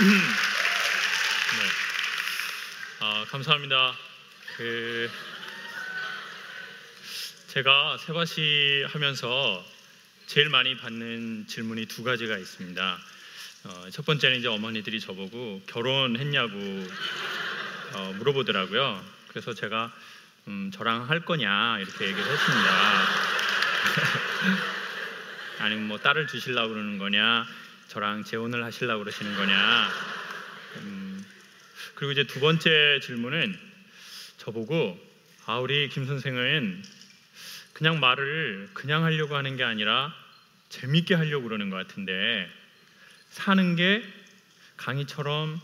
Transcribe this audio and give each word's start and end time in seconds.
네. 0.00 0.08
아, 3.00 3.26
감사합니다. 3.28 3.94
그 4.56 5.10
제가 7.48 7.98
세바시 7.98 8.86
하면서 8.88 9.62
제일 10.26 10.48
많이 10.48 10.78
받는 10.78 11.46
질문이 11.46 11.84
두 11.86 12.04
가지가 12.04 12.38
있습니다. 12.38 12.98
어, 13.64 13.86
첫 13.90 14.06
번째는 14.06 14.38
이제 14.38 14.48
어머니들이 14.48 14.98
저보고 14.98 15.60
결혼했냐고 15.66 16.56
어, 17.92 18.14
물어보더라고요. 18.16 19.04
그래서 19.28 19.52
제가 19.52 19.92
음, 20.48 20.70
저랑 20.72 21.10
할 21.10 21.26
거냐 21.26 21.80
이렇게 21.80 22.06
얘기를 22.06 22.24
했습니다. 22.24 23.06
아니면 25.60 25.86
뭐 25.86 25.98
딸을 25.98 26.28
주실라고 26.28 26.70
그러는 26.70 26.96
거냐, 26.96 27.46
저랑 27.92 28.24
재혼을 28.24 28.64
하실라고 28.64 29.04
그러시는 29.04 29.36
거냐. 29.36 29.88
음, 30.76 31.26
그리고 31.94 32.12
이제 32.12 32.24
두 32.26 32.40
번째 32.40 33.00
질문은 33.02 33.54
저보고 34.38 34.98
아 35.44 35.58
우리 35.58 35.90
김 35.90 36.06
선생은 36.06 36.82
그냥 37.74 38.00
말을 38.00 38.70
그냥 38.72 39.04
하려고 39.04 39.36
하는 39.36 39.58
게 39.58 39.64
아니라 39.64 40.14
재밌게 40.70 41.14
하려고 41.16 41.44
그러는 41.44 41.68
것 41.68 41.76
같은데 41.76 42.48
사는 43.28 43.76
게 43.76 44.02
강의처럼 44.78 45.60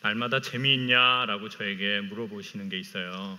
날마다 0.00 0.40
재미있냐라고 0.40 1.50
저에게 1.50 2.00
물어보시는 2.00 2.70
게 2.70 2.78
있어요. 2.78 3.38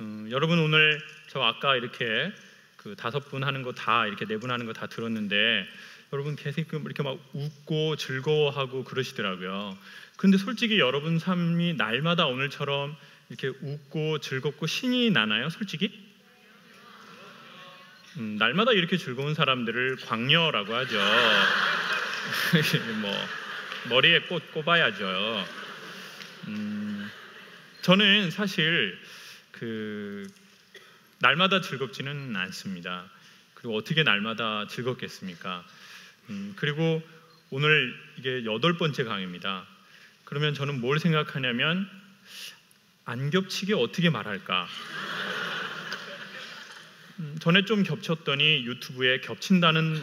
음, 0.00 0.26
여러분 0.32 0.58
오늘 0.58 1.00
저 1.28 1.42
아까 1.42 1.76
이렇게 1.76 2.32
그 2.76 2.96
다섯 2.96 3.20
분 3.30 3.44
하는 3.44 3.62
거 3.62 3.70
다 3.70 4.08
이렇게 4.08 4.26
네 4.26 4.36
분 4.38 4.50
하는 4.50 4.66
거 4.66 4.72
다 4.72 4.88
들었는데 4.88 5.68
여러분 6.12 6.36
계속 6.36 6.72
이렇게 6.72 7.02
막 7.02 7.18
웃고 7.34 7.96
즐거워하고 7.96 8.84
그러시더라고요. 8.84 9.76
근데 10.16 10.38
솔직히 10.38 10.78
여러분 10.78 11.18
삶이 11.18 11.74
날마다 11.74 12.26
오늘처럼 12.26 12.96
이렇게 13.28 13.48
웃고 13.48 14.20
즐겁고 14.20 14.66
신이 14.66 15.10
나나요? 15.10 15.50
솔직히? 15.50 15.92
음, 18.16 18.36
날마다 18.38 18.72
이렇게 18.72 18.96
즐거운 18.96 19.34
사람들을 19.34 19.96
광녀라고 19.96 20.74
하죠. 20.74 20.98
뭐 23.02 23.14
머리에 23.90 24.22
꽃 24.22 24.50
꼽아야죠. 24.52 25.44
음, 26.48 27.10
저는 27.82 28.30
사실 28.30 28.98
그 29.52 30.26
날마다 31.18 31.60
즐겁지는 31.60 32.34
않습니다. 32.34 33.04
그리고 33.54 33.76
어떻게 33.76 34.04
날마다 34.04 34.66
즐겁겠습니까? 34.68 35.64
음, 36.30 36.52
그리고 36.56 37.02
오늘 37.50 37.94
이게 38.18 38.44
여덟 38.44 38.76
번째 38.76 39.04
강의입니다. 39.04 39.66
그러면 40.24 40.52
저는 40.52 40.80
뭘 40.80 40.98
생각하냐면 40.98 41.88
안 43.06 43.30
겹치게 43.30 43.74
어떻게 43.74 44.10
말할까? 44.10 44.68
음, 47.20 47.36
전에 47.40 47.64
좀 47.64 47.82
겹쳤더니 47.82 48.66
유튜브에 48.66 49.20
겹친다는 49.20 49.96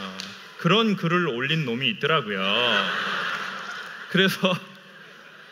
어, 0.00 0.18
그런 0.58 0.96
글을 0.96 1.28
올린 1.28 1.64
놈이 1.64 1.88
있더라고요. 1.90 2.42
그래서 4.10 4.58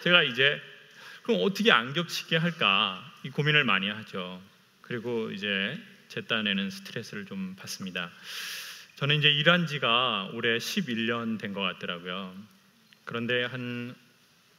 제가 0.02 0.24
이제 0.24 0.60
그럼 1.22 1.42
어떻게 1.44 1.70
안 1.70 1.92
겹치게 1.92 2.36
할까 2.36 3.12
이 3.22 3.30
고민을 3.30 3.62
많이 3.64 3.88
하죠. 3.88 4.40
그리고 4.86 5.30
이제 5.32 5.78
제 6.08 6.20
딴에는 6.22 6.70
스트레스를 6.70 7.26
좀 7.26 7.56
받습니다. 7.56 8.10
저는 8.94 9.18
이제 9.18 9.28
일한 9.28 9.66
지가 9.66 10.30
올해 10.32 10.58
11년 10.58 11.38
된 11.38 11.52
것 11.52 11.60
같더라고요. 11.60 12.34
그런데 13.04 13.44
한 13.44 13.94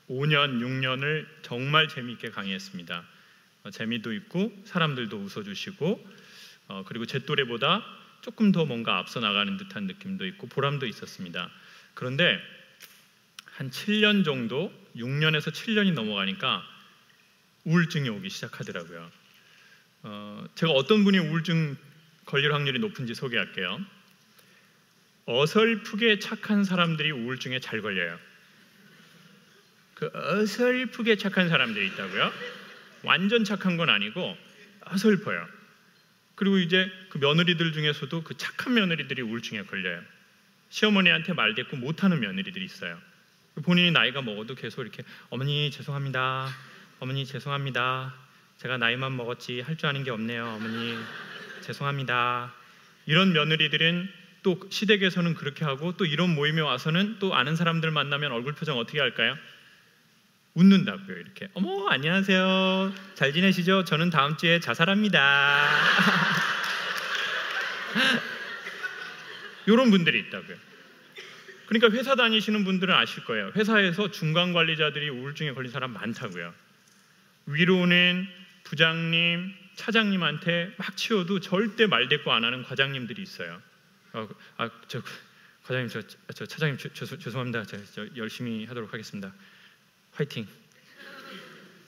5년, 0.09 0.59
6년을 0.59 1.25
정말 1.41 1.87
재미있게 1.87 2.29
강의했습니다. 2.31 3.03
어, 3.63 3.71
재미도 3.71 4.13
있고 4.13 4.53
사람들도 4.65 5.17
웃어주시고 5.17 6.07
어, 6.69 6.83
그리고 6.87 7.05
제 7.05 7.19
또래보다 7.19 7.83
조금 8.21 8.51
더 8.51 8.65
뭔가 8.65 8.97
앞서 8.97 9.19
나가는 9.21 9.55
듯한 9.57 9.85
느낌도 9.85 10.25
있고 10.27 10.47
보람도 10.47 10.85
있었습니다. 10.85 11.49
그런데 11.93 12.39
한 13.45 13.71
7년 13.71 14.23
정도, 14.25 14.71
6년에서 14.95 15.51
7년이 15.51 15.93
넘어가니까 15.93 16.63
우울증이 17.63 18.09
오기 18.09 18.29
시작하더라고요. 18.29 19.09
어, 20.09 20.45
제가 20.55 20.71
어떤 20.71 21.03
분이 21.03 21.17
우울증 21.19 21.75
걸릴 22.25 22.53
확률이 22.53 22.79
높은지 22.79 23.13
소개할게요. 23.13 23.81
어설프게 25.25 26.19
착한 26.19 26.63
사람들이 26.63 27.11
우울증에 27.11 27.59
잘 27.59 27.81
걸려요. 27.81 28.17
그 29.95 30.09
어설프게 30.13 31.17
착한 31.17 31.49
사람들이 31.49 31.87
있다고요? 31.87 32.31
완전 33.03 33.43
착한 33.43 33.75
건 33.75 33.89
아니고 33.89 34.37
어설퍼요. 34.85 35.45
그리고 36.35 36.57
이제 36.57 36.89
그 37.09 37.17
며느리들 37.17 37.73
중에서도 37.73 38.23
그 38.23 38.37
착한 38.37 38.75
며느리들이 38.75 39.21
우울증에 39.21 39.63
걸려요. 39.63 40.01
시어머니한테 40.69 41.33
말 41.33 41.53
대꾸 41.53 41.75
못하는 41.75 42.21
며느리들이 42.21 42.63
있어요. 42.63 42.97
본인이 43.63 43.91
나이가 43.91 44.21
먹어도 44.21 44.55
계속 44.55 44.83
이렇게 44.83 45.03
어머니 45.29 45.69
죄송합니다. 45.69 46.47
어머니 46.99 47.25
죄송합니다. 47.25 48.26
제가 48.57 48.77
나이만 48.77 49.15
먹었지 49.15 49.61
할 49.61 49.77
줄 49.77 49.87
아는 49.87 50.03
게 50.03 50.11
없네요. 50.11 50.45
어머니 50.47 50.97
죄송합니다. 51.61 52.53
이런 53.05 53.33
며느리들은 53.33 54.09
또 54.43 54.59
시댁에서는 54.69 55.33
그렇게 55.35 55.65
하고 55.65 55.95
또 55.97 56.05
이런 56.05 56.33
모임에 56.33 56.61
와서는 56.61 57.17
또 57.19 57.35
아는 57.35 57.55
사람들 57.55 57.91
만나면 57.91 58.31
얼굴 58.31 58.53
표정 58.53 58.77
어떻게 58.79 58.99
할까요? 58.99 59.37
웃는다고요. 60.55 61.17
이렇게 61.17 61.49
어머 61.53 61.87
안녕하세요. 61.89 62.91
잘 63.13 63.31
지내시죠? 63.31 63.83
저는 63.83 64.09
다음 64.09 64.37
주에 64.37 64.59
자살합니다. 64.59 65.67
이런 69.67 69.91
분들이 69.91 70.19
있다고요. 70.19 70.57
그러니까 71.67 71.91
회사 71.95 72.15
다니시는 72.15 72.63
분들은 72.63 72.93
아실 72.93 73.23
거예요. 73.25 73.51
회사에서 73.55 74.09
중간 74.09 74.53
관리자들이 74.53 75.09
우울증에 75.09 75.51
걸린 75.51 75.71
사람 75.71 75.91
많다고요. 75.91 76.53
위로는 77.45 78.27
부장님, 78.67 79.53
차장님한테 79.75 80.73
막 80.77 80.97
치워도 80.97 81.39
절대 81.39 81.87
말 81.87 82.09
대꾸 82.09 82.33
안 82.33 82.43
하는 82.43 82.63
과장님들이 82.63 83.21
있어요. 83.21 83.61
어, 84.11 84.27
아, 84.57 84.69
저 84.89 85.01
과장님, 85.63 85.89
저, 85.89 86.01
저 86.33 86.45
차장님 86.45 86.77
저, 86.77 86.89
저, 86.93 87.17
죄송합니다. 87.17 87.63
저, 87.63 87.77
저 87.93 88.05
열심히 88.17 88.65
하도록 88.65 88.91
하겠습니다. 88.91 89.33
화이팅. 90.11 90.47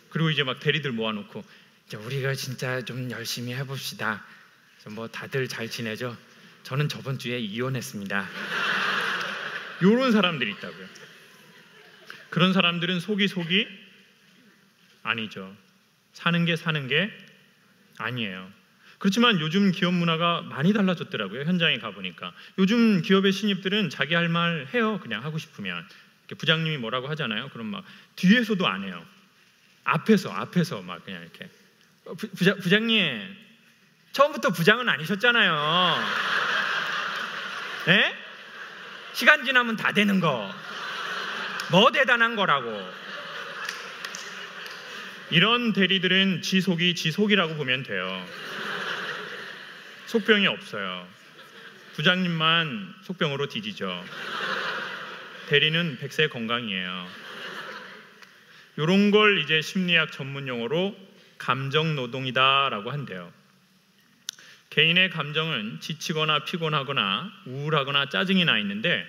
그리고 0.09 0.29
이제 0.29 0.43
막 0.43 0.61
대리들 0.61 0.93
모아놓고 0.93 1.43
이제 1.87 1.97
우리가 1.97 2.33
진짜 2.35 2.81
좀 2.85 3.11
열심히 3.11 3.53
해봅시다. 3.53 4.25
뭐 4.91 5.09
다들 5.09 5.49
잘 5.49 5.69
지내죠? 5.69 6.15
저는 6.63 6.87
저번 6.87 7.19
주에 7.19 7.39
이혼했습니다. 7.39 8.29
이런 9.81 10.11
사람들이 10.13 10.51
있다고요. 10.51 10.87
그런 12.29 12.53
사람들은 12.53 13.01
속이 13.01 13.27
속이 13.27 13.67
아니죠. 15.03 15.53
사는 16.19 16.43
게 16.43 16.57
사는 16.57 16.87
게 16.87 17.09
아니에요. 17.97 18.51
그렇지만 18.97 19.39
요즘 19.39 19.71
기업 19.71 19.93
문화가 19.93 20.41
많이 20.41 20.73
달라졌더라고요. 20.73 21.43
현장에 21.43 21.77
가보니까. 21.77 22.33
요즘 22.57 23.01
기업의 23.01 23.31
신입들은 23.31 23.89
자기 23.89 24.15
할 24.15 24.27
말 24.27 24.67
해요. 24.73 24.99
그냥 25.01 25.23
하고 25.23 25.37
싶으면. 25.37 25.87
부장님이 26.37 26.77
뭐라고 26.77 27.07
하잖아요. 27.07 27.49
그럼 27.49 27.67
막 27.67 27.85
뒤에서도 28.17 28.67
안 28.67 28.83
해요. 28.83 29.03
앞에서, 29.85 30.29
앞에서 30.31 30.81
막 30.81 31.03
그냥 31.05 31.21
이렇게. 31.21 31.49
어, 32.05 32.13
부, 32.15 32.27
부장, 32.31 32.57
부장님, 32.59 33.35
처음부터 34.11 34.49
부장은 34.49 34.89
아니셨잖아요. 34.89 36.03
예? 37.87 38.15
시간 39.13 39.45
지나면 39.45 39.77
다 39.77 39.93
되는 39.93 40.19
거. 40.19 40.53
뭐 41.71 41.91
대단한 41.91 42.35
거라고. 42.35 43.08
이런 45.31 45.73
대리들은 45.73 46.41
지속이 46.41 46.95
지속이라고 46.95 47.55
보면 47.55 47.83
돼요. 47.83 48.25
속병이 50.07 50.47
없어요. 50.47 51.07
부장님만 51.93 52.95
속병으로 53.03 53.47
뒤지죠. 53.47 54.03
대리는 55.47 55.97
백세 55.99 56.29
건강이에요. 56.29 57.07
이런 58.77 59.11
걸 59.11 59.39
이제 59.39 59.61
심리학 59.61 60.11
전문 60.11 60.47
용어로 60.47 60.97
감정 61.37 61.95
노동이다라고 61.95 62.89
한대요. 62.89 63.31
개인의 64.71 65.11
감정은 65.11 65.79
지치거나 65.79 66.45
피곤하거나 66.45 67.31
우울하거나 67.45 68.09
짜증이 68.09 68.45
나 68.45 68.57
있는데 68.59 69.05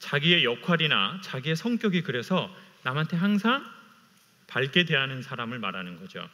자기의 0.00 0.44
역할이나 0.44 1.20
자기의 1.22 1.54
성격이 1.54 2.02
그래서 2.02 2.52
남한테 2.82 3.16
항상 3.16 3.75
밝게 4.56 4.86
대하는 4.86 5.20
사람을 5.20 5.58
말하는 5.58 5.98
거죠. 6.00 6.26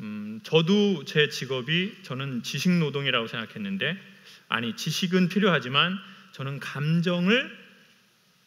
음, 0.00 0.40
저도 0.42 1.04
제 1.04 1.28
직업이 1.28 1.96
저는 2.02 2.42
지식 2.42 2.72
노동이라고 2.72 3.28
생각했는데 3.28 3.96
아니 4.48 4.74
지식은 4.74 5.28
필요하지만 5.28 5.96
저는 6.32 6.58
감정을 6.58 7.56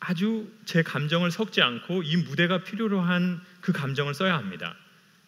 아주 0.02 0.52
제 0.66 0.84
감정을 0.84 1.32
섞지 1.32 1.62
않고 1.62 2.04
이 2.04 2.18
무대가 2.18 2.66
필요로 2.66 3.00
한 3.00 3.42
그 3.62 3.72
감정을 3.72 4.14
써야 4.14 4.36
합니다. 4.36 4.76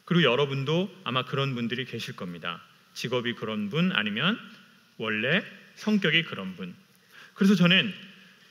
그리고 0.03 0.23
여러분도 0.29 0.93
아마 1.05 1.23
그런 1.23 1.55
분들이 1.55 1.85
계실 1.85 2.17
겁니다. 2.17 2.61
직업이 2.93 3.35
그런 3.35 3.69
분 3.69 3.93
아니면 3.93 4.37
원래 4.97 5.41
성격이 5.75 6.23
그런 6.23 6.57
분. 6.57 6.75
그래서 7.33 7.55
저는 7.55 7.93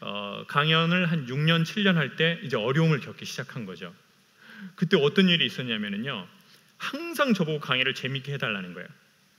어, 0.00 0.44
강연을 0.48 1.10
한 1.10 1.26
6년, 1.26 1.64
7년 1.64 1.96
할 1.96 2.16
때 2.16 2.40
이제 2.42 2.56
어려움을 2.56 3.00
겪기 3.00 3.26
시작한 3.26 3.66
거죠. 3.66 3.94
그때 4.74 4.96
어떤 5.00 5.28
일이 5.28 5.46
있었냐면요. 5.46 6.26
항상 6.78 7.34
저보고 7.34 7.60
강의를 7.60 7.94
재밌게 7.94 8.32
해달라는 8.34 8.74
거예요. 8.74 8.88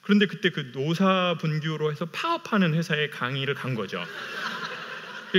그런데 0.02 0.28
그때 0.28 0.52
그 0.52 0.72
노사 0.72 1.36
분규로 1.40 1.92
해서 1.92 2.06
파업하는 2.06 2.74
회사에 2.74 3.10
강의를 3.10 3.56
간 3.56 3.74
거죠. 3.76 4.04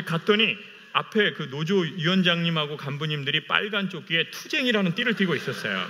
갔더니 0.04 0.56
앞에 0.92 1.34
그 1.34 1.50
노조 1.50 1.78
위원장님하고 1.78 2.76
간부님들이 2.76 3.46
빨간 3.46 3.90
조끼에 3.90 4.30
투쟁이라는 4.30 4.94
띠를 4.94 5.14
띠고 5.14 5.34
있었어요. 5.34 5.86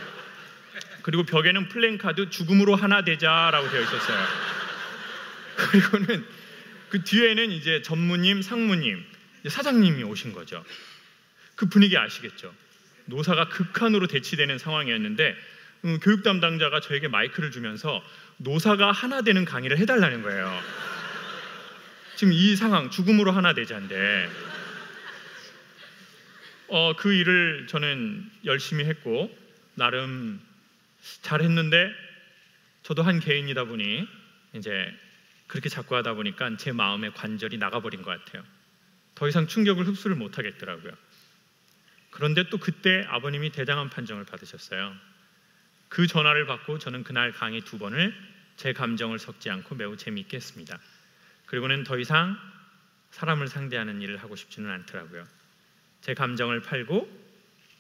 그리고 1.03 1.23
벽에는 1.23 1.69
플랜카드 1.69 2.31
죽음으로 2.31 2.75
하나 2.75 3.03
되자라고 3.03 3.71
되어 3.71 3.81
있었어요. 3.81 4.27
그리고는 5.57 6.27
그 6.91 7.03
뒤에는 7.03 7.53
이제 7.53 7.83
전무님, 7.83 8.43
상무님, 8.43 9.05
사장님이 9.49 10.03
오신 10.03 10.33
거죠. 10.33 10.65
그 11.55 11.67
분위기 11.67 11.97
아시겠죠? 11.97 12.53
노사가 13.07 13.49
극한으로 13.49 14.07
대치되는 14.07 14.59
상황이었는데 14.59 15.37
음, 15.85 15.99
교육 16.01 16.23
담당자가 16.23 16.81
저에게 16.81 17.09
마이크를 17.09 17.51
주면서 17.51 18.03
노사가 18.39 18.93
하나 18.93 19.23
되는 19.23 19.45
강의를 19.45 19.79
해달라는 19.79 20.23
거예요. 20.23 20.61
지금 22.17 22.33
이 22.33 22.57
상황 22.57 22.91
죽음으로 22.91 23.31
하나 23.31 23.53
되자인데 23.53 24.31
어, 26.69 26.95
그 26.97 27.13
일을 27.13 27.67
저는 27.69 28.29
열심히 28.45 28.85
했고 28.85 29.37
나름 29.75 30.41
잘했는데 31.23 31.93
저도 32.83 33.03
한 33.03 33.21
개인이다 33.21 33.65
보니 33.65 34.09
이제 34.55 34.93
그렇게 35.47 35.69
자꾸 35.69 35.95
하다 35.97 36.15
보니까 36.15 36.57
제 36.57 36.73
마음의 36.73 37.13
관절이 37.15 37.59
나가버린 37.59 38.03
것 38.03 38.11
같아요. 38.11 38.43
더 39.15 39.29
이상 39.29 39.47
충격을 39.47 39.87
흡수를 39.87 40.17
못 40.17 40.39
하겠더라고요. 40.39 40.93
그런데 42.17 42.49
또 42.49 42.57
그때 42.57 43.05
아버님이 43.11 43.51
대장한 43.51 43.91
판정을 43.91 44.25
받으셨어요. 44.25 44.95
그 45.91 46.07
전화를 46.07 46.47
받고 46.47 46.79
저는 46.79 47.05
그날 47.05 47.31
강의 47.31 47.61
두 47.61 47.79
번을 47.79 48.15
제 48.57 48.73
감정을 48.73 49.19
섞지 49.19 49.51
않고 49.51 49.75
매우 49.75 49.99
재미있게 49.99 50.39
했습니다. 50.39 50.79
그리고는 51.45 51.85
더 51.85 51.99
이상 51.99 52.39
사람을 53.11 53.49
상대하는 53.49 54.01
일을 54.01 54.17
하고 54.17 54.35
싶지는 54.35 54.71
않더라고요. 54.71 55.27
제 56.01 56.15
감정을 56.15 56.63
팔고 56.63 57.07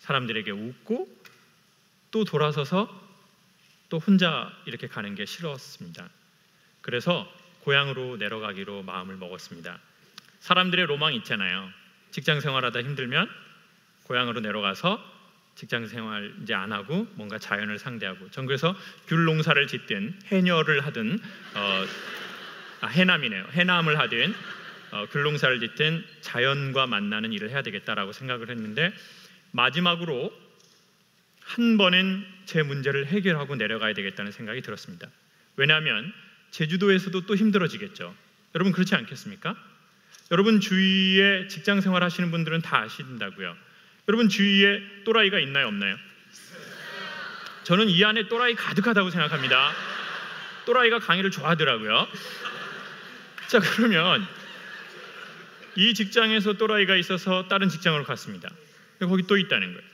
사람들에게 0.01 0.51
웃고 0.51 1.09
또 2.11 2.25
돌아서서 2.25 2.91
또 3.89 3.99
혼자 3.99 4.53
이렇게 4.67 4.87
가는 4.87 5.15
게 5.15 5.25
싫었습니다. 5.25 6.11
그래서 6.83 7.27
고향으로 7.61 8.19
내려가기로 8.19 8.83
마음을 8.83 9.17
먹었습니다. 9.17 9.81
사람들의 10.41 10.85
로망 10.85 11.15
있잖아요. 11.15 11.71
직장 12.11 12.41
생활하다 12.41 12.83
힘들면 12.83 13.46
고향으로 14.07 14.41
내려가서 14.41 15.15
직장 15.57 15.87
생활 15.87 16.33
이제 16.43 16.55
안 16.55 16.73
하고 16.73 17.07
뭔가 17.15 17.39
자연을 17.39 17.79
상대하고 17.79 18.31
전 18.31 18.47
그래서 18.47 18.77
귤 19.09 19.25
농사를 19.25 19.67
짓든 19.67 20.21
해녀를 20.27 20.85
하든 20.87 21.19
어, 21.55 21.85
아, 22.83 22.87
해남이네요. 22.89 23.49
해남을 23.53 23.99
하든 23.99 24.35
어, 24.93 25.07
귤 25.11 25.23
농사를 25.23 25.59
짓든 25.61 26.05
자연과 26.21 26.87
만나는 26.87 27.33
일을 27.33 27.51
해야 27.51 27.63
되겠다라고 27.63 28.13
생각을 28.13 28.51
했는데 28.51 28.93
마지막으로 29.53 30.33
한 31.41 31.79
번은 31.79 32.27
제 32.45 32.63
문제를 32.63 33.07
해결하고 33.07 33.57
내려가야 33.57 33.95
되겠다는 33.95 34.33
생각이 34.33 34.61
들었습니다. 34.61 35.09
왜냐하면 35.57 36.13
제주도에서도 36.51 37.27
또 37.27 37.35
힘들어지겠죠. 37.35 38.15
여러분 38.55 38.73
그렇지 38.73 38.95
않겠습니까? 38.95 39.57
여러분 40.33 40.61
주위에 40.61 41.49
직장 41.49 41.81
생활 41.81 42.03
하시는 42.03 42.31
분들은 42.31 42.61
다 42.61 42.81
아신다고요. 42.81 43.57
여러분 44.09 44.29
주위에 44.29 45.03
또라이가 45.05 45.41
있나요, 45.41 45.67
없나요? 45.67 45.97
저는 47.65 47.89
이 47.89 48.05
안에 48.05 48.29
또라이 48.29 48.55
가득하다고 48.55 49.11
생각합니다. 49.11 49.73
또라이가 50.65 51.01
강의를 51.01 51.31
좋아하더라고요. 51.33 52.07
자, 53.49 53.59
그러면 53.59 54.27
이 55.75 55.93
직장에서 55.93 56.55
또라이가 56.55 56.97
있어서 56.97 57.49
다른 57.49 57.69
직장으로 57.69 58.05
갔습니다. 58.05 58.49
거기 59.01 59.25
또 59.25 59.37
있다는 59.37 59.75
거예요. 59.75 59.89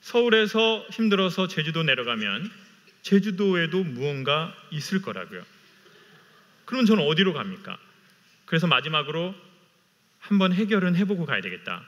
서울에서 0.00 0.86
힘들어서 0.90 1.48
제주도 1.48 1.82
내려가면 1.82 2.50
제주도에도 3.02 3.84
무언가 3.84 4.54
있을 4.70 5.02
거라고요. 5.02 5.44
그러면 6.64 6.86
저는 6.86 7.04
어디로 7.04 7.34
갑니까? 7.34 7.78
그래서 8.46 8.66
마지막으로 8.66 9.34
한번 10.18 10.52
해결은 10.52 10.96
해보고 10.96 11.26
가야 11.26 11.40
되겠다. 11.40 11.84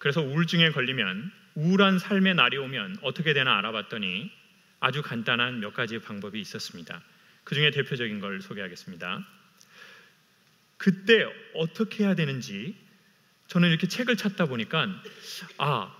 그래서 0.00 0.22
우울증에 0.22 0.70
걸리면 0.70 1.30
우울한 1.54 1.98
삶의 1.98 2.34
날이 2.34 2.56
오면 2.56 2.96
어떻게 3.02 3.34
되나 3.34 3.58
알아봤더니 3.58 4.32
아주 4.80 5.02
간단한 5.02 5.60
몇 5.60 5.74
가지 5.74 5.98
방법이 5.98 6.40
있었습니다. 6.40 7.02
그 7.44 7.54
중에 7.54 7.70
대표적인 7.70 8.18
걸 8.18 8.40
소개하겠습니다. 8.40 9.26
그때 10.78 11.26
어떻게 11.54 12.04
해야 12.04 12.14
되는지 12.14 12.74
저는 13.48 13.68
이렇게 13.68 13.88
책을 13.88 14.16
찾다 14.16 14.46
보니까 14.46 14.88
아 15.58 15.94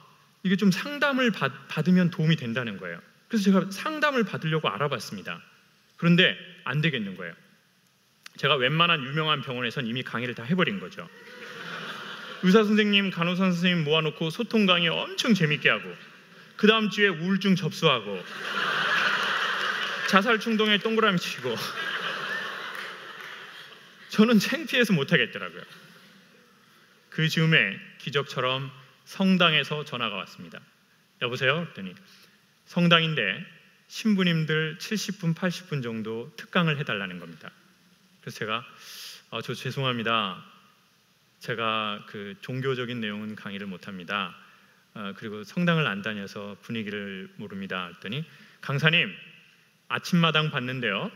이게 0.44 0.56
좀 0.56 0.70
상담을 0.70 1.30
받, 1.30 1.68
받으면 1.68 2.10
도움이 2.10 2.36
된다는 2.36 2.78
거예요. 2.78 3.02
그래서 3.28 3.44
제가 3.44 3.70
상담을 3.70 4.24
받으려고 4.24 4.70
알아봤습니다. 4.70 5.42
그런데 5.98 6.38
안 6.64 6.80
되겠는 6.80 7.18
거예요. 7.18 7.34
제가 8.38 8.56
웬만한 8.56 9.04
유명한 9.04 9.42
병원에선 9.42 9.86
이미 9.86 10.02
강의를 10.02 10.34
다 10.34 10.42
해버린 10.42 10.80
거죠. 10.80 11.06
의사 12.42 12.64
선생님, 12.64 13.10
간호사 13.10 13.44
선생님 13.44 13.84
모아놓고 13.84 14.30
소통 14.30 14.66
강의 14.66 14.88
엄청 14.88 15.34
재밌게 15.34 15.68
하고 15.68 15.94
그 16.56 16.66
다음 16.66 16.90
주에 16.90 17.08
우울증 17.08 17.56
접수하고 17.56 18.22
자살 20.08 20.40
충동에 20.40 20.78
동그라미 20.78 21.18
치고 21.18 21.54
저는 24.08 24.38
창피해서 24.38 24.92
못하겠더라고요. 24.92 25.62
그 27.10 27.28
즈음에 27.28 27.78
기적처럼 27.98 28.70
성당에서 29.04 29.84
전화가 29.84 30.16
왔습니다. 30.16 30.60
여보세요? 31.22 31.60
그랬더니 31.60 31.94
성당인데 32.66 33.44
신부님들 33.88 34.78
70분, 34.78 35.34
80분 35.34 35.82
정도 35.82 36.32
특강을 36.36 36.78
해달라는 36.78 37.18
겁니다. 37.18 37.50
그래서 38.20 38.38
제가 38.38 38.64
아, 39.30 39.40
저 39.42 39.54
죄송합니다. 39.54 40.44
제가 41.40 42.04
그 42.06 42.34
종교적인 42.42 43.00
내용은 43.00 43.34
강의를 43.34 43.66
못합니다. 43.66 44.34
어, 44.94 45.12
그리고 45.16 45.42
성당을 45.44 45.86
안 45.86 46.02
다녀서 46.02 46.56
분위기를 46.62 47.30
모릅니다. 47.36 47.88
했더니 47.94 48.24
강사님 48.60 49.12
아침마당 49.88 50.50
봤는데요. 50.50 51.10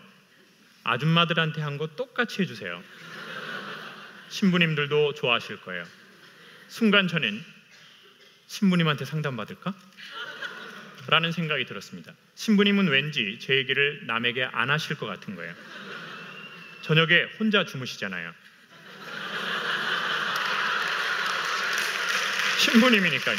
아줌마들한테 0.85 1.61
한 1.63 1.79
거 1.79 1.87
똑같이 1.89 2.43
해주세요. 2.43 2.83
신부님들도 4.29 5.15
좋아하실 5.15 5.61
거예요. 5.61 5.85
순간 6.69 7.07
저는 7.09 7.43
신부님한테 8.47 9.05
상담받을까? 9.05 9.75
라는 11.09 11.33
생각이 11.33 11.67
들었습니다. 11.67 12.15
신부님은 12.35 12.89
왠지 12.89 13.39
제 13.41 13.57
얘기를 13.57 14.07
남에게 14.07 14.45
안 14.45 14.71
하실 14.71 14.97
것 14.97 15.07
같은 15.07 15.35
거예요. 15.35 15.55
저녁에 16.83 17.25
혼자 17.39 17.65
주무시잖아요. 17.65 18.33
신부님이니까요. 22.65 23.37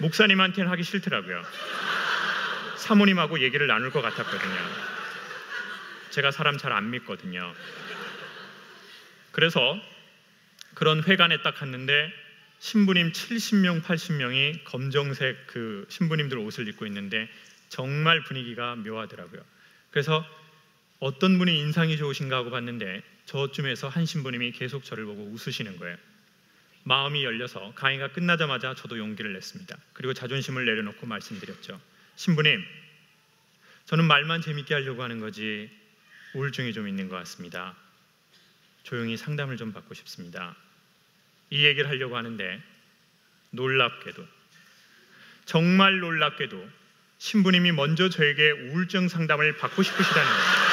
목사님한테는 0.00 0.68
하기 0.72 0.82
싫더라고요. 0.82 1.42
사모님하고 2.76 3.40
얘기를 3.40 3.68
나눌 3.68 3.92
것 3.92 4.02
같았거든요. 4.02 4.56
제가 6.10 6.32
사람 6.32 6.58
잘 6.58 6.72
안 6.72 6.90
믿거든요. 6.90 7.54
그래서 9.30 9.80
그런 10.74 11.04
회관에 11.04 11.40
딱 11.42 11.54
갔는데 11.54 12.12
신부님 12.58 13.12
70명, 13.12 13.82
80명이 13.82 14.64
검정색 14.64 15.46
그 15.46 15.86
신부님들 15.88 16.38
옷을 16.38 16.66
입고 16.66 16.84
있는데 16.86 17.28
정말 17.68 18.24
분위기가 18.24 18.74
묘하더라고요. 18.74 19.40
그래서 19.92 20.26
어떤 20.98 21.38
분이 21.38 21.56
인상이 21.60 21.96
좋으신가 21.96 22.38
하고 22.38 22.50
봤는데 22.50 23.02
저쯤에서 23.26 23.88
한 23.88 24.04
신부님이 24.04 24.50
계속 24.52 24.84
저를 24.84 25.04
보고 25.04 25.22
웃으시는 25.22 25.78
거예요. 25.78 25.96
마음이 26.88 27.24
열려서 27.24 27.72
강의가 27.74 28.12
끝나자마자 28.12 28.76
저도 28.76 28.96
용기를 28.96 29.32
냈습니다. 29.32 29.76
그리고 29.92 30.14
자존심을 30.14 30.64
내려놓고 30.64 31.04
말씀드렸죠. 31.04 31.80
신부님, 32.14 32.64
저는 33.86 34.04
말만 34.04 34.40
재밌게 34.40 34.72
하려고 34.72 35.02
하는 35.02 35.18
거지 35.18 35.68
우울증이 36.34 36.72
좀 36.72 36.86
있는 36.86 37.08
것 37.08 37.16
같습니다. 37.16 37.74
조용히 38.84 39.16
상담을 39.16 39.56
좀 39.56 39.72
받고 39.72 39.94
싶습니다. 39.94 40.54
이 41.50 41.64
얘기를 41.64 41.90
하려고 41.90 42.16
하는데 42.16 42.62
놀랍게도 43.50 44.24
정말 45.44 45.98
놀랍게도 45.98 46.70
신부님이 47.18 47.72
먼저 47.72 48.08
저에게 48.08 48.52
우울증 48.52 49.08
상담을 49.08 49.56
받고 49.56 49.82
싶으시다는 49.82 50.30
겁니다. 50.30 50.66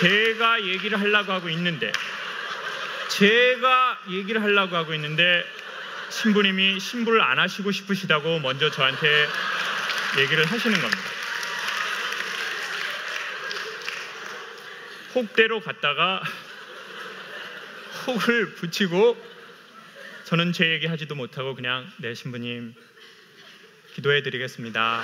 제가 0.00 0.62
얘기를 0.64 0.98
하려고 0.98 1.32
하고 1.32 1.50
있는데 1.50 1.92
제가 3.10 3.98
얘기를 4.10 4.42
하려고 4.42 4.76
하고 4.76 4.94
있는데 4.94 5.44
신부님이 6.10 6.78
신부를 6.78 7.20
안 7.20 7.38
하시고 7.38 7.72
싶으시다고 7.72 8.38
먼저 8.40 8.70
저한테 8.70 9.26
얘기를 10.18 10.44
하시는 10.44 10.80
겁니다. 10.80 11.02
혹대로 15.14 15.60
갔다가 15.60 16.22
혹을 18.06 18.54
붙이고 18.54 19.16
저는 20.24 20.52
제 20.52 20.70
얘기 20.70 20.86
하지도 20.86 21.16
못하고 21.16 21.54
그냥 21.54 21.90
네 21.98 22.14
신부님 22.14 22.74
기도해 23.94 24.22
드리겠습니다. 24.22 25.02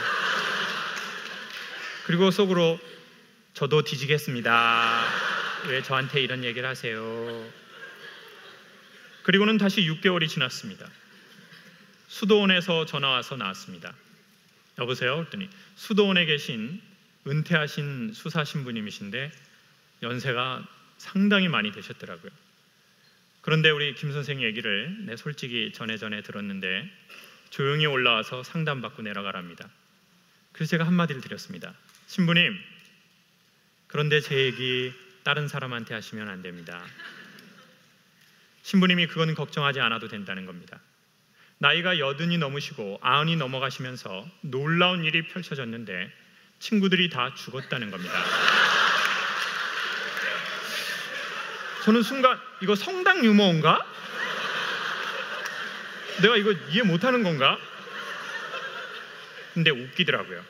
그리고 2.05 2.31
속으로 2.31 2.79
저도 3.53 3.83
뒤지겠습니다. 3.83 5.05
왜 5.69 5.83
저한테 5.83 6.21
이런 6.21 6.45
얘기를 6.45 6.69
하세요? 6.69 7.66
그리고는 9.27 9.59
다시 9.59 9.81
6개월이 9.81 10.29
지났습니다. 10.29 10.89
수도원에서 12.07 12.87
전화 12.87 13.09
와서 13.09 13.37
나왔습니다. 13.37 13.93
여보세요? 14.79 15.17
그랬더니 15.17 15.51
수도원에 15.75 16.27
계신 16.27 16.81
은퇴하신 17.27 18.13
수사 18.15 18.45
신부님이신데 18.45 19.33
연세가 20.05 20.65
상당히 20.99 21.49
많이 21.49 21.73
되셨더라고요. 21.73 22.31
그런데 23.41 23.71
우리 23.71 23.97
김 23.97 24.13
선생 24.13 24.43
얘기를 24.43 24.97
내 25.07 25.17
솔직히 25.17 25.73
전에 25.75 25.97
전에 25.97 26.23
들었는데 26.23 26.89
조용히 27.51 27.85
올라와서 27.85 28.45
상담받고 28.45 29.03
내려가랍니다. 29.03 29.69
그래서 30.53 30.71
제가 30.71 30.87
한마디를 30.87 31.21
드렸습니다. 31.21 31.75
신부님, 32.07 32.57
그런데 33.89 34.21
제 34.21 34.37
얘기 34.37 34.93
다른 35.25 35.49
사람한테 35.49 35.95
하시면 35.95 36.29
안 36.29 36.43
됩니다. 36.43 36.81
신부님이 38.67 39.07
그건 39.07 39.33
걱정하지 39.37 39.79
않아도 39.79 40.09
된다는 40.09 40.45
겁니다. 40.45 40.81
나이가 41.59 42.01
여든이 42.01 42.37
넘으시고 42.39 42.99
아흔이 43.01 43.37
넘어가시면서 43.37 44.27
놀라운 44.41 45.05
일이 45.05 45.29
펼쳐졌는데 45.29 46.13
친구들이 46.59 47.09
다 47.09 47.33
죽었다는 47.33 47.93
겁니다. 47.93 48.13
저는 51.85 52.03
순간 52.03 52.41
이거 52.61 52.75
성당 52.75 53.25
유머인가? 53.25 53.87
내가 56.23 56.37
이거 56.37 56.51
이해 56.71 56.83
못하는 56.83 57.23
건가? 57.23 57.57
근데 59.55 59.71
웃기더라고요. 59.71 60.45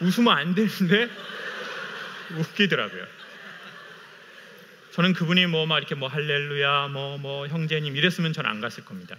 웃으면 0.00 0.36
안 0.36 0.54
되는데 0.54 1.08
웃기더라고요. 2.36 3.06
저는 4.96 5.12
그분이 5.12 5.46
뭐 5.48 5.66
막 5.66 5.76
이렇게 5.76 5.94
뭐 5.94 6.08
할렐루야 6.08 6.88
뭐뭐 6.88 7.18
뭐 7.18 7.46
형제님 7.48 7.96
이랬으면 7.96 8.32
저는 8.32 8.48
안 8.48 8.62
갔을 8.62 8.82
겁니다. 8.86 9.14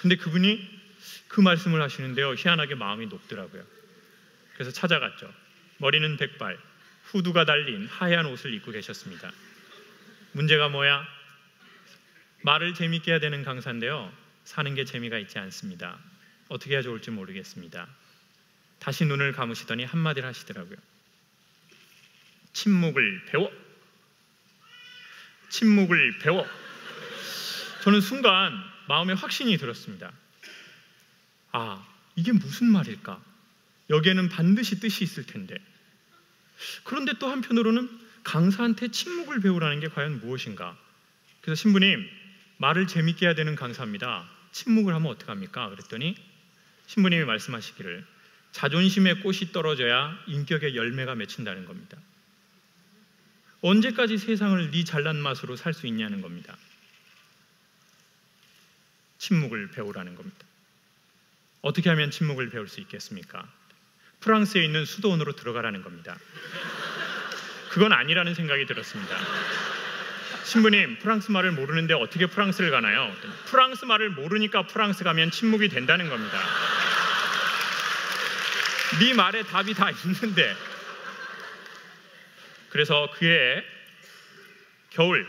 근데 0.00 0.16
그분이 0.16 0.80
그 1.28 1.40
말씀을 1.40 1.80
하시는데요. 1.80 2.34
희한하게 2.34 2.74
마음이 2.74 3.06
높더라고요. 3.06 3.62
그래서 4.54 4.72
찾아갔죠. 4.72 5.32
머리는 5.76 6.16
백발, 6.16 6.58
후두가 7.04 7.44
달린 7.44 7.86
하얀 7.86 8.26
옷을 8.26 8.52
입고 8.54 8.72
계셨습니다. 8.72 9.30
문제가 10.32 10.68
뭐야? 10.68 11.06
말을 12.42 12.74
재밌게 12.74 13.12
해야 13.12 13.20
되는 13.20 13.44
강사인데요. 13.44 14.12
사는 14.42 14.74
게 14.74 14.84
재미가 14.84 15.18
있지 15.18 15.38
않습니다. 15.38 16.00
어떻게 16.48 16.74
해야 16.74 16.82
좋을지 16.82 17.12
모르겠습니다. 17.12 17.86
다시 18.80 19.04
눈을 19.04 19.30
감으시더니 19.34 19.84
한마디를 19.84 20.26
하시더라고요. 20.28 20.78
침묵을 22.54 23.26
배워. 23.26 23.67
침묵을 25.50 26.18
배워. 26.18 26.46
저는 27.82 28.00
순간 28.00 28.52
마음에 28.88 29.12
확신이 29.12 29.56
들었습니다. 29.56 30.12
아, 31.52 31.86
이게 32.16 32.32
무슨 32.32 32.70
말일까? 32.70 33.22
여기에는 33.90 34.28
반드시 34.28 34.80
뜻이 34.80 35.04
있을 35.04 35.24
텐데. 35.24 35.56
그런데 36.84 37.12
또 37.18 37.28
한편으로는 37.28 37.88
강사한테 38.24 38.88
침묵을 38.88 39.40
배우라는 39.40 39.80
게 39.80 39.88
과연 39.88 40.20
무엇인가? 40.20 40.76
그래서 41.40 41.60
신부님, 41.62 42.06
말을 42.58 42.86
재밌게 42.86 43.26
해야 43.26 43.34
되는 43.34 43.54
강사입니다. 43.54 44.28
침묵을 44.52 44.94
하면 44.94 45.10
어떡합니까? 45.12 45.70
그랬더니 45.70 46.16
신부님이 46.86 47.24
말씀하시기를 47.24 48.04
자존심의 48.52 49.20
꽃이 49.20 49.52
떨어져야 49.52 50.18
인격의 50.26 50.74
열매가 50.74 51.14
맺힌다는 51.14 51.64
겁니다. 51.64 51.98
언제까지 53.60 54.18
세상을 54.18 54.70
네 54.70 54.84
잘난 54.84 55.16
맛으로 55.16 55.56
살 55.56 55.74
수 55.74 55.86
있냐는 55.86 56.22
겁니다. 56.22 56.56
침묵을 59.18 59.70
배우라는 59.72 60.14
겁니다. 60.14 60.46
어떻게 61.60 61.88
하면 61.90 62.10
침묵을 62.10 62.50
배울 62.50 62.68
수 62.68 62.80
있겠습니까? 62.80 63.44
프랑스에 64.20 64.64
있는 64.64 64.84
수도원으로 64.84 65.32
들어가라는 65.32 65.82
겁니다. 65.82 66.16
그건 67.70 67.92
아니라는 67.92 68.34
생각이 68.34 68.66
들었습니다. 68.66 69.16
신부님, 70.44 70.98
프랑스 71.00 71.30
말을 71.30 71.52
모르는데 71.52 71.94
어떻게 71.94 72.26
프랑스를 72.26 72.70
가나요? 72.70 73.12
프랑스 73.46 73.84
말을 73.84 74.10
모르니까 74.10 74.66
프랑스 74.66 75.04
가면 75.04 75.30
침묵이 75.30 75.68
된다는 75.68 76.08
겁니다. 76.08 76.38
네 79.00 79.14
말에 79.14 79.42
답이 79.42 79.74
다 79.74 79.90
있는데. 79.90 80.56
그래서 82.70 83.10
그해 83.14 83.64
겨울 84.90 85.26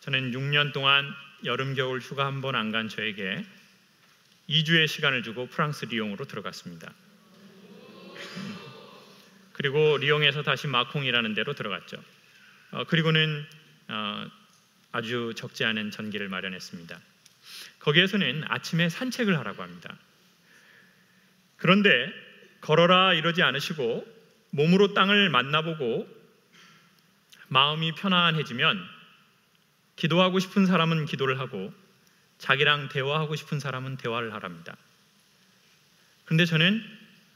저는 0.00 0.32
6년 0.32 0.72
동안 0.72 1.12
여름 1.44 1.74
겨울 1.74 2.00
휴가 2.00 2.26
한 2.26 2.40
번 2.40 2.54
안 2.54 2.70
간 2.72 2.88
저에게 2.88 3.44
2주의 4.48 4.86
시간을 4.88 5.22
주고 5.22 5.46
프랑스 5.46 5.84
리옹으로 5.84 6.24
들어갔습니다. 6.26 6.92
그리고 9.52 9.98
리옹에서 9.98 10.42
다시 10.42 10.66
마콩이라는 10.66 11.34
데로 11.34 11.52
들어갔죠. 11.54 12.02
어, 12.72 12.84
그리고는 12.84 13.46
어, 13.88 14.26
아주 14.92 15.32
적지 15.36 15.64
않은 15.64 15.90
전기를 15.90 16.28
마련했습니다. 16.28 16.98
거기에서는 17.80 18.44
아침에 18.48 18.88
산책을 18.88 19.38
하라고 19.38 19.62
합니다. 19.62 19.96
그런데 21.56 22.10
걸어라 22.60 23.14
이러지 23.14 23.42
않으시고 23.42 24.06
몸으로 24.50 24.94
땅을 24.94 25.30
만나보고 25.30 26.19
마음이 27.50 27.92
편안해지면 27.92 28.80
기도하고 29.96 30.38
싶은 30.38 30.66
사람은 30.66 31.04
기도를 31.06 31.40
하고 31.40 31.72
자기랑 32.38 32.88
대화하고 32.88 33.34
싶은 33.34 33.58
사람은 33.58 33.96
대화를 33.96 34.32
하랍니다. 34.32 34.76
그런데 36.24 36.44
저는 36.46 36.82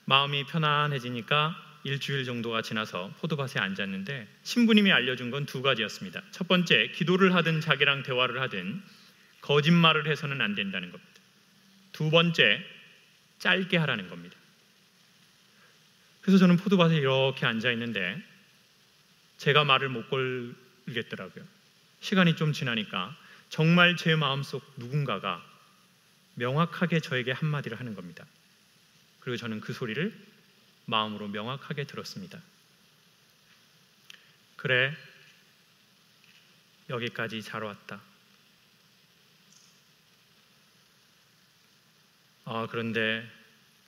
마음이 0.05 0.45
편안해지니까 0.45 1.57
일주일 1.83 2.25
정도가 2.25 2.63
지나서 2.63 3.13
포도밭에 3.19 3.59
앉았는데 3.59 4.29
신부님이 4.45 4.93
알려준 4.93 5.31
건 5.31 5.47
두 5.47 5.63
가지였습니다. 5.63 6.23
첫 6.31 6.47
번째, 6.47 6.93
기도를 6.95 7.35
하든 7.35 7.61
자기랑 7.61 8.05
대화를 8.05 8.41
하든 8.43 8.83
거짓말을 9.41 10.07
해서는 10.07 10.41
안 10.41 10.55
된다는 10.55 10.93
겁니다. 10.93 11.13
두 11.93 12.11
번째, 12.11 12.65
짧게 13.41 13.77
하라는 13.79 14.09
겁니다. 14.09 14.37
그래서 16.23 16.39
저는 16.39 16.57
포도밭에 16.57 16.97
이렇게 16.97 17.45
앉아 17.47 17.71
있는데 17.73 18.23
제가 19.45 19.63
말을 19.65 19.91
못 19.91 20.09
걸겠더라고요. 20.09 21.45
시간이 22.01 22.35
좀 22.35 22.55
지나니까 22.55 23.15
정말 23.51 23.95
제 23.95 24.17
마음속 24.17 24.65
누군가가 24.79 25.45
명확하게 26.37 27.01
저에게 27.01 27.33
한마디를 27.33 27.79
하는 27.79 27.95
겁니다. 27.95 28.25
그리고 29.21 29.37
저는 29.37 29.61
그 29.61 29.75
소리를 29.75 30.19
마음으로 30.87 31.29
명확하게 31.29 31.85
들었습니다. 31.85 32.41
그래, 34.57 34.97
여기까지 36.89 37.43
잘 37.43 37.65
왔다. 37.65 38.01
아, 42.47 42.67
그런데 42.71 43.31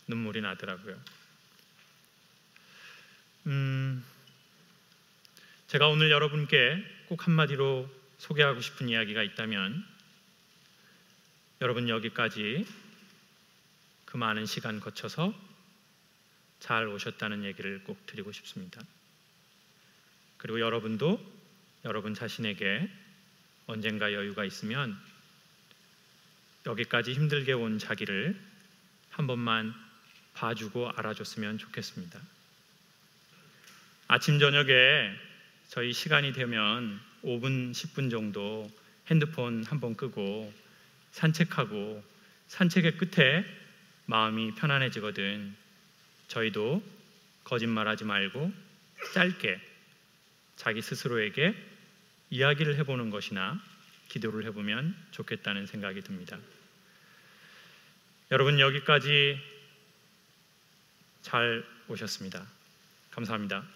눈물이 0.06 0.42
나더라고요. 0.42 1.00
음, 3.46 4.04
제가 5.68 5.88
오늘 5.88 6.12
여러분께 6.12 6.80
꼭 7.08 7.26
한마디로 7.26 7.90
소개하고 8.18 8.60
싶은 8.60 8.88
이야기가 8.88 9.24
있다면 9.24 9.84
여러분 11.60 11.88
여기까지 11.88 12.64
그 14.04 14.16
많은 14.16 14.46
시간 14.46 14.78
거쳐서 14.78 15.34
잘 16.60 16.86
오셨다는 16.86 17.42
얘기를 17.42 17.82
꼭 17.82 18.06
드리고 18.06 18.30
싶습니다. 18.30 18.80
그리고 20.36 20.60
여러분도 20.60 21.20
여러분 21.84 22.14
자신에게 22.14 22.88
언젠가 23.66 24.12
여유가 24.12 24.44
있으면 24.44 24.96
여기까지 26.64 27.12
힘들게 27.12 27.52
온 27.54 27.80
자기를 27.80 28.40
한 29.10 29.26
번만 29.26 29.74
봐주고 30.34 30.90
알아줬으면 30.90 31.58
좋겠습니다. 31.58 32.20
아침 34.06 34.38
저녁에 34.38 35.26
저희 35.68 35.92
시간이 35.92 36.32
되면 36.32 37.00
5분, 37.24 37.72
10분 37.72 38.10
정도 38.10 38.70
핸드폰 39.08 39.64
한번 39.64 39.96
끄고 39.96 40.52
산책하고 41.12 42.02
산책의 42.48 42.96
끝에 42.98 43.44
마음이 44.06 44.54
편안해지거든. 44.54 45.54
저희도 46.28 46.82
거짓말하지 47.44 48.04
말고 48.04 48.52
짧게 49.14 49.60
자기 50.56 50.82
스스로에게 50.82 51.54
이야기를 52.30 52.76
해보는 52.78 53.10
것이나 53.10 53.60
기도를 54.08 54.44
해보면 54.46 54.96
좋겠다는 55.10 55.66
생각이 55.66 56.02
듭니다. 56.02 56.38
여러분 58.30 58.58
여기까지 58.58 59.38
잘 61.22 61.64
오셨습니다. 61.88 62.46
감사합니다. 63.10 63.75